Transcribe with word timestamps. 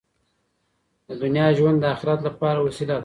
د 1.07 1.09
دنیا 1.23 1.47
ژوند 1.57 1.77
د 1.81 1.85
اخرت 1.95 2.19
لپاره 2.27 2.59
وسیله 2.67 2.95
ده. 2.97 2.99